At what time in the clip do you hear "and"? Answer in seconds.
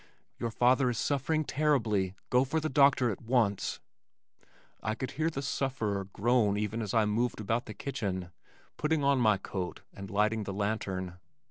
9.93-10.09